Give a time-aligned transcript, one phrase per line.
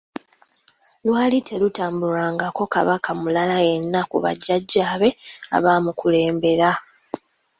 [1.05, 5.09] Lwali terutambulwangako Kabaka mulala yenna ku bajjajaabe
[5.55, 6.69] abaamukulembera.